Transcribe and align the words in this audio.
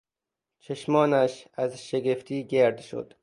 چشمانش 0.59 1.47
از 1.55 1.87
شگفتی 1.89 2.43
گرد 2.47 2.79
شد. 2.81 3.13